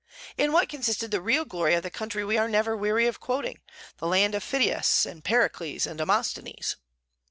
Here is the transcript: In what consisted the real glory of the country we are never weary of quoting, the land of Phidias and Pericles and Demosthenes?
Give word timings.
In 0.35 0.51
what 0.51 0.67
consisted 0.67 1.11
the 1.11 1.21
real 1.21 1.45
glory 1.45 1.75
of 1.75 1.83
the 1.83 1.91
country 1.91 2.25
we 2.25 2.35
are 2.35 2.49
never 2.49 2.75
weary 2.75 3.05
of 3.05 3.19
quoting, 3.19 3.59
the 3.97 4.07
land 4.07 4.33
of 4.33 4.43
Phidias 4.43 5.05
and 5.05 5.23
Pericles 5.23 5.85
and 5.85 5.95
Demosthenes? 5.99 6.77